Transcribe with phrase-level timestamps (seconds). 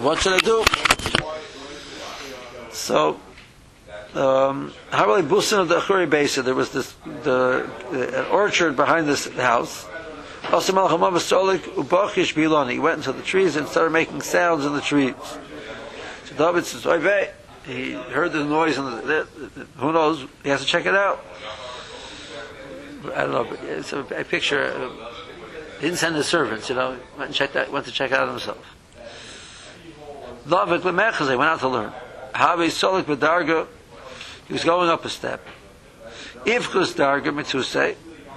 [0.00, 0.64] What should I do?
[2.70, 3.18] So,
[4.14, 9.08] um, Harley Busin of the Achuri Besa, there was this the, the an orchard behind
[9.08, 9.88] this house.
[10.50, 10.68] He went
[12.96, 15.14] into the trees and started making sounds in the trees.
[16.26, 17.28] So David says, "Oy.
[17.66, 19.02] He heard the noise, and
[19.76, 20.24] who knows?
[20.42, 21.22] He has to check it out.
[23.14, 23.46] I don't know.
[23.64, 24.90] It's a, a picture.
[25.76, 26.96] He didn't send his servants, you know.
[27.18, 27.70] Went and checked that.
[27.70, 28.77] Went to check out himself.
[30.48, 31.30] David Lemechaz.
[31.30, 31.92] He went out to learn.
[32.34, 33.66] Havi Solik Bedarga.
[34.46, 35.46] He was going up a step.
[36.44, 37.96] Ivkus Darga Mitzusei.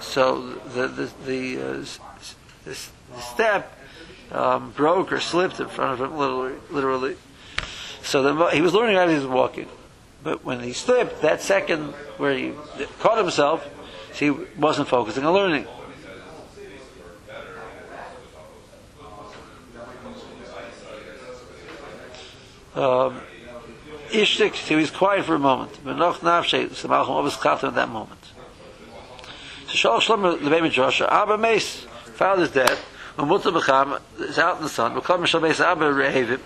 [0.00, 0.40] So
[0.74, 1.84] the the the, uh,
[2.64, 2.74] the
[3.20, 3.78] step
[4.32, 6.58] um, broke or slipped in front of him, literally.
[6.70, 7.16] literally.
[8.02, 9.68] So the, he was learning as he was walking.
[10.24, 12.52] But when he slipped, that second where he
[13.00, 13.68] caught himself,
[14.14, 15.66] he wasn't focusing on learning.
[22.74, 23.20] Um,
[24.10, 25.78] Ishtik, he was quiet for a moment.
[25.84, 28.20] But noch nafshe, so Malchum was caught at that moment.
[29.68, 32.78] So Shal Shlomo Lebei Joshua, Abba Mace, father's dead,
[33.16, 34.94] Mutter Becham is out in the sun.
[34.94, 36.40] Becham Shal Beis Abba Rehevim.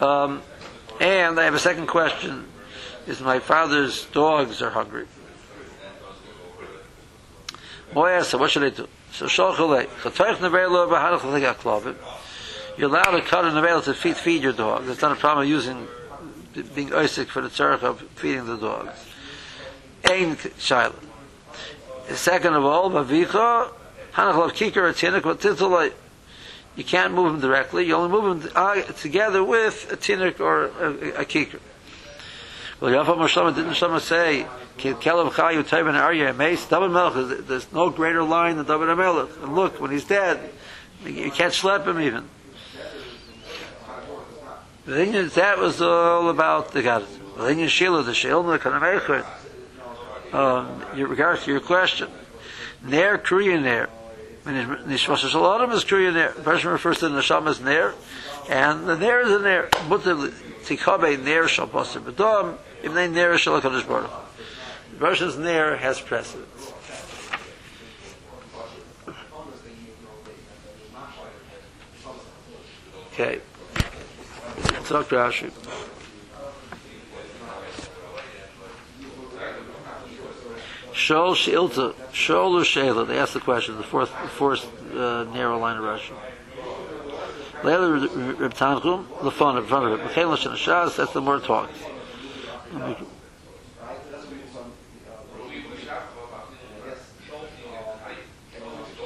[0.00, 0.42] Um,
[1.00, 2.46] and I have a second question:
[3.06, 5.06] Is my father's dogs are hungry?
[7.94, 8.88] Moya, so what should I do?
[9.12, 11.94] So Shalchalei, Chatoich Nevelo B'Hanach L'Legak Klovim.
[12.76, 14.86] You're allowed to cut a nevela to feed, feed your dog.
[14.86, 15.86] There's not a problem using
[16.74, 18.92] being oisik for the tzarech of feeding the dogs.
[20.04, 20.94] Ein shaila.
[22.10, 23.70] Second of all, mavicha
[24.12, 25.92] hanach kikar or tinnik v'titulay.
[26.76, 27.86] You can't move him directly.
[27.86, 31.60] You only move him uh, together with a tinnik or a, a kikar.
[32.80, 34.46] Well, Yavam Shlama didn't Shlama say
[34.78, 37.46] Kelev Chayu Tevin Arya Mace David Melech.
[37.46, 39.30] There's no greater line than David Melech.
[39.42, 40.50] And look, when he's dead,
[41.04, 42.28] you can't schlep him even.
[44.86, 47.06] The thing is, that was all about the God.
[47.36, 49.26] The thing is, Sheila, the Sheila, the.
[50.32, 52.10] Um, in regards to your question,
[52.82, 53.88] Ner Kriya Ner.
[54.44, 56.32] Nishmas Shalom is Kriya Ner.
[56.32, 57.94] The person refers to the Neshama as Ner,
[58.50, 59.68] and the Ner is a Ner.
[59.88, 60.14] Mutter
[60.64, 64.10] Tikabe Ner Shal Pasir if they Ner Shal HaKadosh Baruch.
[64.92, 66.72] The person's Ner has precedence.
[73.12, 73.40] Okay.
[74.84, 75.50] Talk to Rashi.
[80.92, 85.76] Shol Shilta, Shol Shela, they ask the question, the fourth, the fourth uh, narrow line
[85.78, 86.12] of Rashi.
[87.64, 90.06] Leila Reb Tanchum, the fun in front of it.
[90.06, 91.70] Mechael Shen Shaz, that's the more talk.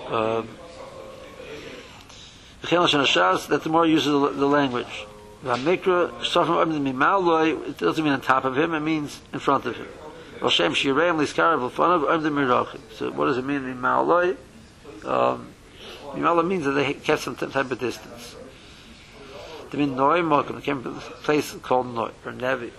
[0.08, 0.48] Um,
[2.62, 5.06] Shaz, that's the more use of the, the language.
[5.44, 9.86] Mikra, it doesn't mean on top of him, it means in front of him.
[10.40, 12.80] The Mirachim.
[12.94, 14.36] So what does it mean in Ma'aloi?
[15.04, 15.48] Um,
[16.12, 18.36] Mimala means that they kept some type of distance.
[19.70, 20.22] They mean Noi
[20.60, 22.70] came from a place called Noi, or Nevi.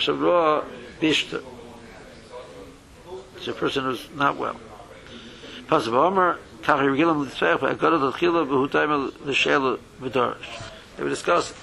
[0.00, 0.64] Shavroa.
[3.36, 4.56] It's a person who's not well.
[6.62, 10.70] Kach Regilam Litzvech, Agada Dachila, Behutayim L'Shela V'Dorish.
[10.96, 11.56] They were discussing.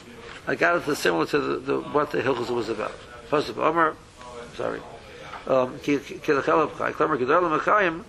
[0.47, 2.93] I got it to similar to the, the, what the Hilchos was about.
[3.29, 3.95] Pasav Omer,
[4.55, 4.79] sorry.
[5.47, 8.03] Um, Ki Lachelab Chai, Klamer Gedolim Mechayim,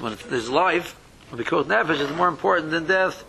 [0.00, 0.96] when there's life,
[1.34, 3.24] because nefesh is more important than death.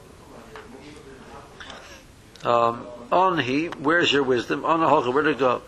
[2.44, 4.66] Um, on he, where's your wisdom?
[4.66, 5.62] On the halcha, where to go?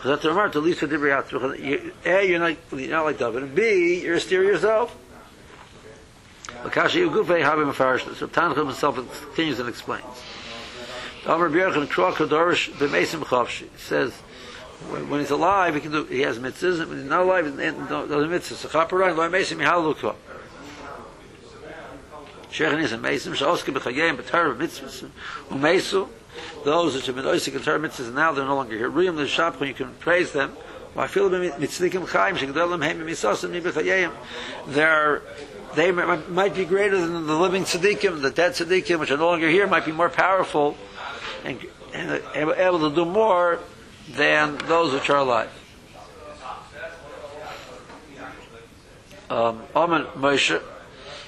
[0.00, 3.42] Because that's the remark, at least for the A, you're not, you're not like David,
[3.42, 4.96] and B, you're a steer yourself.
[6.64, 8.16] Lakashi Yugufei Habim Mefarish.
[8.16, 8.96] So Tanchum himself
[9.26, 10.06] continues and explains.
[11.26, 14.14] Amr Bjerchen Krok Kadorish B'Mesim Chavshi says,
[14.88, 16.04] when, when he's alive, he can do.
[16.06, 16.88] He has mitzvahs.
[16.88, 18.54] When he's not alive, he doesn't mitzvahs.
[18.54, 20.14] So chaperoin lo mesim mihalukva.
[22.50, 23.36] Shechen is a mesim.
[23.36, 25.10] Sheoske b'chayim b'tar mitzvahs
[25.50, 26.08] umesu.
[26.64, 28.90] Those which have been oisik and tar mitzvahs and now they're no longer here.
[28.90, 30.56] Riyam l'shap when you can praise them.
[34.66, 35.22] They're
[35.74, 39.48] they might be greater than the living tzaddikim, the dead tzaddikim, which are no longer
[39.48, 40.76] here, might be more powerful
[41.44, 43.60] and, and able to do more
[44.10, 45.50] than those which are alive.
[49.28, 49.62] Um,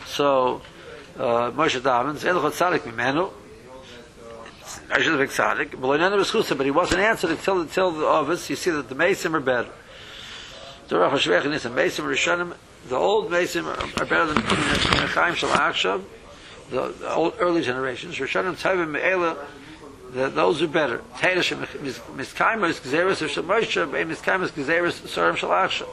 [0.07, 0.61] so
[1.17, 3.33] uh, Moshe Davins, Elchot Tzadik Mimenu,
[4.91, 8.51] I should have been tzaddik, but he wasn't answered until, until the office.
[8.51, 9.71] You see that the Mesim are better.
[10.89, 12.55] Torah Hashvech and Nisim Mesim Rishonim,
[12.89, 16.03] the old Mesim are, better than the Chaim Shal Akshav,
[16.71, 18.17] the, the old early generations.
[18.17, 19.39] Rishonim Tovim Me'ela,
[20.13, 20.99] the, those are better.
[21.17, 25.89] Teresh Miskaimus Gzeres of Moshe, Miskaimus Gzeres Sorim Shal Akshav.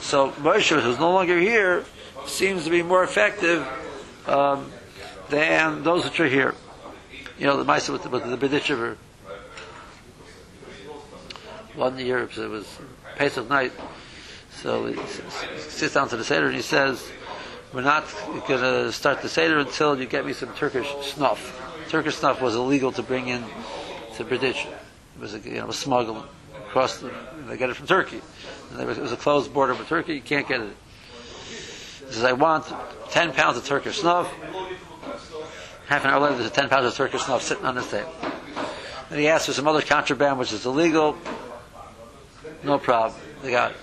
[0.00, 1.84] So Moshe, who's no longer here,
[2.26, 3.66] seems to be more effective
[4.26, 4.70] um,
[5.30, 6.54] than those which are here.
[7.38, 8.96] You know, the Maisa with the, with the.
[11.74, 12.66] One year, it was
[13.16, 13.72] Pesach night,
[14.62, 14.96] so he
[15.58, 17.06] sits down to the Seder and he says,
[17.74, 18.06] we're not
[18.48, 21.62] going to start the Seder until you get me some Turkish snuff.
[21.90, 23.44] Turkish snuff was illegal to bring in
[24.14, 24.64] to Berditch.
[24.64, 26.22] It was a, you know, smuggling
[26.68, 27.12] across the,
[27.46, 28.22] they get it from Turkey.
[28.70, 30.72] And was, it was a closed border with Turkey, you can't get it.
[31.50, 32.66] He says, I want
[33.10, 34.32] 10 pounds of Turkish snuff.
[35.86, 38.12] Half an hour later, there's a 10 pounds of Turkish snuff sitting on his table.
[39.10, 41.16] And he asks for some other contraband, which is illegal.
[42.64, 43.20] No problem.
[43.42, 43.76] They got it.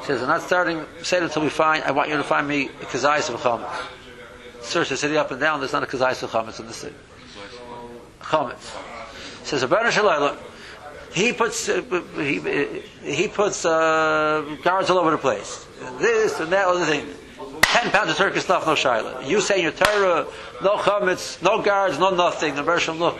[0.00, 2.66] He says, I'm not starting Seder until we find, I want you to find me
[2.66, 4.64] a kazayis of chametz.
[4.64, 6.96] Search the city up and down, there's not a kazayis of chametz in the city.
[8.20, 8.76] Chametz.
[9.40, 9.62] He says,
[11.14, 11.82] he puts, uh,
[12.16, 15.66] he, he puts uh, guards all over the place.
[15.98, 17.06] This and that other thing.
[17.72, 19.26] Ten pounds of Turkish stuff, no shaila.
[19.26, 20.26] You say your Torah,
[20.62, 22.54] no chametz, no guards, no nothing.
[22.54, 23.18] The version, look,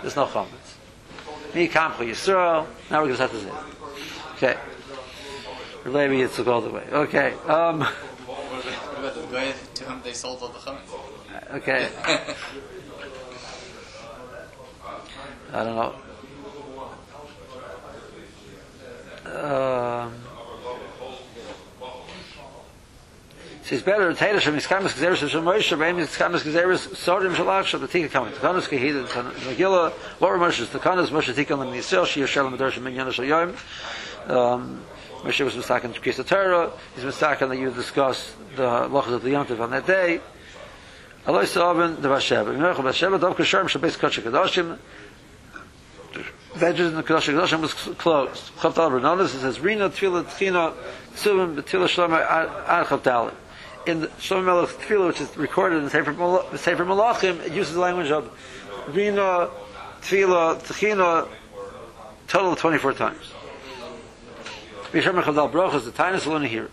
[0.00, 1.54] there's no chametz.
[1.54, 2.66] Me for Yisrael.
[2.90, 3.50] Now we're going to start to say.
[4.36, 4.58] Okay.
[5.84, 6.86] Maybe it's all the way.
[6.90, 7.34] Okay.
[7.46, 7.86] Um,
[10.62, 10.78] to?
[11.52, 11.90] Okay.
[15.52, 15.94] I don't know.
[20.06, 20.21] Um,
[23.64, 27.64] so it's better to tell us miskamis gezeres of Moshe, beim miskamis gezeres sodim shalach
[27.64, 28.32] shal tika kamet.
[28.34, 32.82] Kanas kehid Megillah, what were Moshe's the kanas Moshe tika the Yisrael she yashel medarsh
[32.82, 33.54] minyan shal yom.
[34.26, 34.82] Um,
[35.22, 36.72] Moshe was mistaken to Krista Torah.
[36.96, 40.20] He's mistaken that you discuss the lachas of the Yom on that day.
[41.26, 42.46] Aloy Sa'avin the Vasheva.
[42.46, 44.78] Minach Vasheva Dov Kasharm Shabbos Kodesh HaKadoshim.
[46.54, 48.52] Veggies in the Kodesh HaKadoshim was closed.
[48.56, 50.74] Chavtal Notice it says Rina Tefillah Tchina
[51.14, 53.32] Ksuvim B'Tefillah Shlomo Ad Chavtal.
[53.84, 57.74] In Shlomo Melech Tefillah, which is recorded in the Sefer, the Sefer Malachim, it uses
[57.74, 58.30] the language of
[58.88, 59.50] Rina
[60.02, 61.28] Tefillah Tchina
[62.28, 63.32] total of 24 times.
[64.92, 66.70] Mishem Chazal Brochas, the tiniest learner here.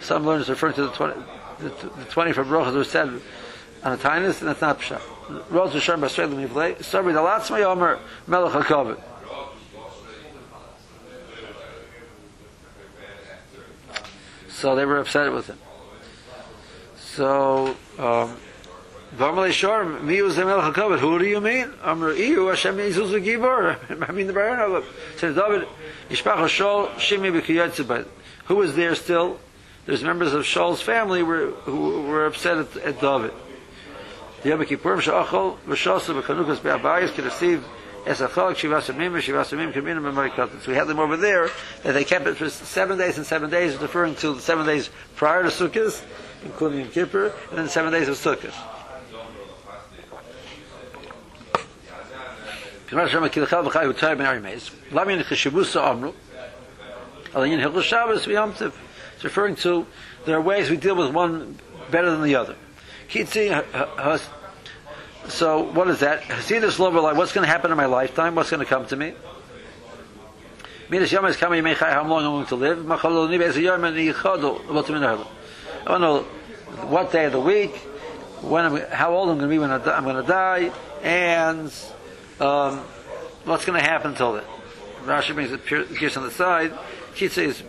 [0.00, 1.20] Some learners refer to the 20,
[1.60, 3.20] the, the 24 Brochas were said
[3.82, 5.00] on a tiniest, and that's not Pshat.
[14.48, 15.58] So they were upset with him.
[17.14, 18.36] So, um.
[19.16, 21.72] Who do you mean?
[21.84, 24.08] Amr Iyu, Hashem Yizuz Gibor.
[24.08, 24.82] I mean the Baron
[25.18, 25.68] Says David,
[26.08, 28.08] Yishpach Shol, Shimi B'Kiyotze
[28.46, 29.38] Who was there still?
[29.86, 33.32] There's members of Shaul's family were, who were upset at, at David.
[34.42, 37.64] Yom Kippurim Sha'achol, V'shosa B'chanukas Be'abayis, can receive
[38.06, 38.56] Esachol.
[40.60, 41.50] So we had them over there,
[41.84, 44.90] that they kept it for seven days and seven days, referring to the seven days
[45.14, 46.02] prior to Sukkot,
[46.44, 48.54] including Yom Kippur, and then seven days of Sukkot.
[59.14, 59.86] It's referring to
[60.24, 61.58] there are ways we deal with one
[61.90, 62.54] better than the other.
[65.28, 66.22] So what is that?
[66.42, 68.34] See this love like what's going to happen in my lifetime?
[68.34, 69.14] What's going to come to me?
[70.90, 72.86] How long I'm going to live?
[75.86, 76.22] I don't know
[76.88, 77.76] what day of the week,
[78.40, 80.72] when I'm, how old I'm going to be when I'm going to die,
[81.02, 81.70] and
[82.40, 82.78] um,
[83.44, 84.44] what's going to happen until then?
[85.04, 86.72] Rashi brings it pierce on the side.
[87.14, 87.62] Kitze is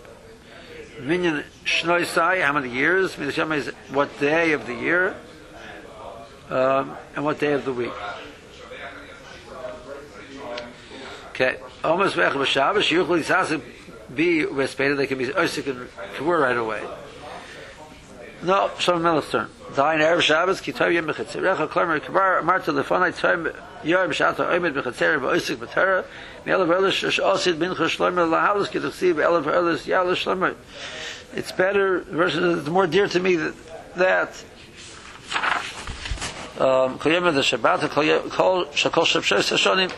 [1.01, 3.15] minyan shnoisai, how many years?
[3.15, 5.13] Midasham is what day of the year,
[6.50, 7.91] um, and what day of the week.
[11.31, 11.57] Okay.
[11.84, 13.62] Almost v'ech b'Shabbos, yuchli tzasik
[14.15, 16.81] be respected, they can be osik and kavur right away.
[18.44, 18.70] No,
[19.01, 19.50] Melech's turn.
[19.75, 23.12] Dain Erev Shabbos, ki tov yem b'chetzerecha, klomer kabar, marta lefonai
[23.84, 24.48] yom shata
[25.20, 26.06] b'osik b'tera,
[26.46, 26.68] me'elav
[27.89, 30.56] shlomer lahalus ki tuchsi be'elav.
[31.34, 33.36] It's better, version it's more dear to me
[33.96, 34.44] that,
[36.60, 37.24] um, kol yom
[38.75, 39.92] shakol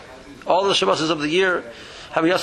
[0.48, 1.64] all the Shabbos of the year.
[2.14, 2.34] Can't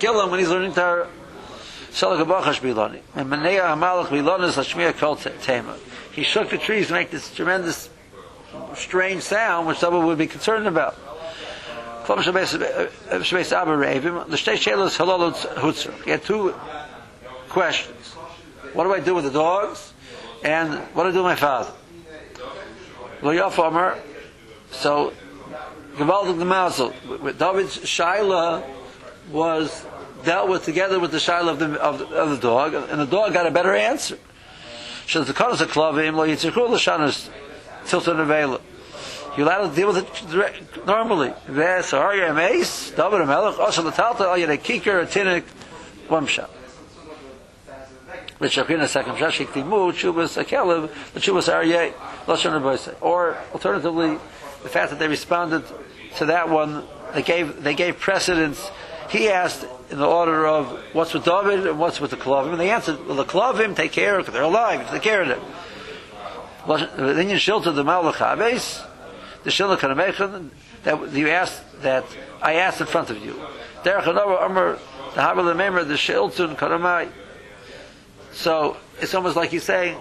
[0.00, 1.08] kill him when he's learning Torah.
[6.12, 7.90] He shook the trees to make this tremendous,
[8.74, 10.96] strange sound, which someone would be concerned about.
[12.08, 12.18] Uh, uh,
[14.98, 16.04] Halol Hutzur.
[16.04, 16.54] He had two
[17.48, 18.14] questions.
[18.72, 19.92] What do I do with the dogs?
[20.42, 21.72] And what do I do with my father?
[24.72, 25.12] So
[25.96, 26.92] Gewaldig the Mazel.
[27.38, 28.64] David's Shaila
[29.30, 29.84] was
[30.24, 33.32] dealt with together with the Shaila of the, of of the dog, and the dog
[33.32, 34.18] got a better answer.
[35.06, 35.32] Shaz the.
[39.36, 41.32] You're allowed to deal with it normally.
[53.00, 54.18] Or alternatively,
[54.62, 55.64] the fact that they responded
[56.16, 58.70] to that one, they gave they gave precedence.
[59.12, 62.58] He asked in the order of what's with David and what's with the Klavim, and
[62.58, 65.42] they answered, well, the Klavim take care of they're alive, take care of them.
[66.96, 68.82] Then you shilta the Malach Habes,
[69.44, 70.48] the Shilta Kanamechan,
[70.84, 72.06] that you asked that
[72.40, 73.34] I asked in front of you.
[73.84, 73.90] The
[76.70, 77.08] the.
[78.32, 79.98] So it's almost like he's saying,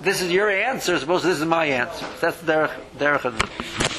[0.00, 2.06] this is your answer, suppose this is my answer.
[2.20, 3.91] That's Derech Derech